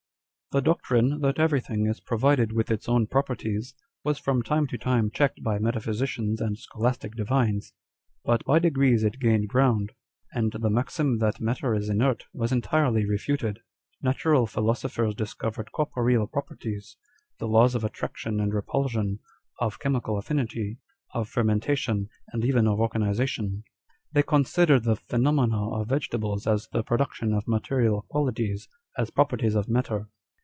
"The 0.53 0.59
doctrine, 0.61 1.21
that 1.21 1.39
everything 1.39 1.87
is 1.87 2.01
provided 2.01 2.51
with 2.51 2.69
its 2.71 2.89
own 2.89 3.07
properties, 3.07 3.73
was 4.03 4.19
from 4.19 4.41
time 4.41 4.67
to 4.67 4.77
time 4.77 5.09
checked 5.09 5.41
by 5.41 5.59
metaphysicians 5.59 6.41
and 6.41 6.57
scholastic 6.59 7.15
divines; 7.15 7.71
but 8.25 8.43
by 8.43 8.59
degrees 8.59 9.05
it 9.05 9.21
gained 9.21 9.47
ground, 9.47 9.93
and 10.33 10.51
the 10.51 10.69
maxim 10.69 11.19
that 11.19 11.39
matter 11.39 11.73
is 11.73 11.87
inert 11.87 12.25
was 12.33 12.51
entirely 12.51 13.05
refuted. 13.05 13.59
Natural 14.01 14.45
philosophers 14.45 15.15
discovered 15.15 15.71
corporeal 15.71 16.27
properties, 16.27 16.97
the 17.39 17.47
laws 17.47 17.73
of 17.73 17.85
attraction 17.85 18.41
and 18.41 18.53
repulsion, 18.53 19.19
of 19.61 19.79
chemical 19.79 20.17
affinity, 20.17 20.79
of 21.13 21.29
fermentation, 21.29 22.09
and 22.33 22.43
even 22.43 22.67
of 22.67 22.77
organization. 22.81 23.63
They 24.11 24.23
considered 24.23 24.83
the 24.83 24.97
phenomena 24.97 25.71
of 25.75 25.87
vegetables 25.87 26.45
as 26.45 26.67
the 26.73 26.83
production 26.83 27.33
of 27.33 27.47
material 27.47 28.01
qualities 28.09 28.67
â€" 28.99 29.03
as 29.03 29.09
properties 29.11 29.55
of 29.55 29.69
matter. 29.69 30.09